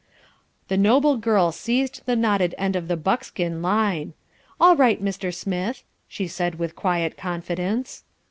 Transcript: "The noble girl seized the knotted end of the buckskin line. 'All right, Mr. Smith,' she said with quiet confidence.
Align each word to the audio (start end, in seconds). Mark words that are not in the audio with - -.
"The 0.67 0.77
noble 0.77 1.15
girl 1.17 1.51
seized 1.51 2.07
the 2.07 2.15
knotted 2.15 2.55
end 2.57 2.75
of 2.75 2.87
the 2.87 2.97
buckskin 2.97 3.61
line. 3.61 4.15
'All 4.59 4.75
right, 4.75 4.99
Mr. 4.99 5.31
Smith,' 5.31 5.83
she 6.07 6.27
said 6.27 6.55
with 6.55 6.75
quiet 6.75 7.15
confidence. 7.15 8.03